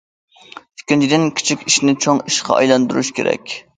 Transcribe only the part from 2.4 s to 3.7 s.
ئايلاندۇرۇشى كېرەك.